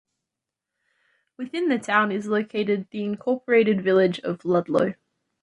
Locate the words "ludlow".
4.43-4.95